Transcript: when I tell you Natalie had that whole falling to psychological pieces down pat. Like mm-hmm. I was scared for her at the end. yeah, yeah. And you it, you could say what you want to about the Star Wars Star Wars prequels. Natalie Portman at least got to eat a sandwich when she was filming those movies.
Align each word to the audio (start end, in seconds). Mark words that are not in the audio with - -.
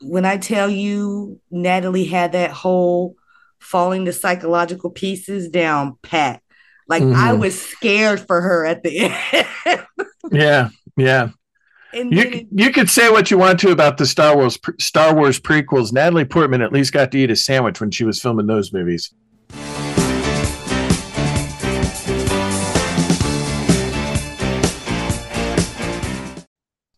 when 0.00 0.24
I 0.24 0.36
tell 0.36 0.68
you 0.68 1.40
Natalie 1.50 2.04
had 2.04 2.32
that 2.32 2.50
whole 2.50 3.16
falling 3.58 4.04
to 4.04 4.12
psychological 4.12 4.90
pieces 4.90 5.48
down 5.48 5.98
pat. 6.02 6.42
Like 6.88 7.02
mm-hmm. 7.02 7.14
I 7.14 7.32
was 7.32 7.60
scared 7.60 8.20
for 8.20 8.40
her 8.40 8.64
at 8.64 8.82
the 8.82 8.98
end. 9.66 9.86
yeah, 10.30 10.68
yeah. 10.96 11.30
And 11.92 12.12
you 12.12 12.20
it, 12.20 12.46
you 12.52 12.70
could 12.70 12.90
say 12.90 13.10
what 13.10 13.30
you 13.30 13.38
want 13.38 13.58
to 13.60 13.70
about 13.70 13.96
the 13.96 14.06
Star 14.06 14.36
Wars 14.36 14.58
Star 14.78 15.14
Wars 15.14 15.40
prequels. 15.40 15.92
Natalie 15.92 16.24
Portman 16.24 16.62
at 16.62 16.72
least 16.72 16.92
got 16.92 17.10
to 17.12 17.18
eat 17.18 17.30
a 17.30 17.36
sandwich 17.36 17.80
when 17.80 17.90
she 17.90 18.04
was 18.04 18.20
filming 18.20 18.46
those 18.46 18.72
movies. 18.72 19.12